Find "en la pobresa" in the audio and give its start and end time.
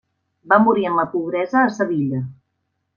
0.93-1.63